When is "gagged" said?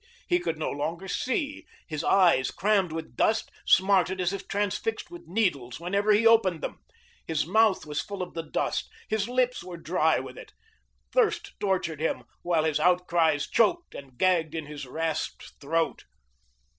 14.17-14.55